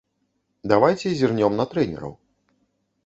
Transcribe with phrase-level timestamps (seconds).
[0.71, 2.13] Давайце зірнём на трэнераў.